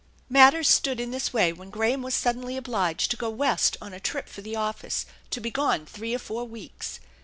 Matters 0.29 0.67
stood 0.67 0.99
in 0.99 1.11
this 1.11 1.31
way 1.31 1.53
when 1.53 1.69
Graham 1.69 2.01
was 2.01 2.15
suddenly 2.15 2.57
obliged 2.57 3.11
to 3.11 3.17
go 3.17 3.29
West 3.29 3.77
on 3.79 3.93
a 3.93 3.99
trip 3.99 4.27
for 4.27 4.41
the 4.41 4.55
office, 4.55 5.05
to 5.29 5.39
be 5.39 5.51
gone 5.51 5.85
three 5.85 6.15
or 6.15 6.17
four 6.17 6.43
weeks. 6.43 6.99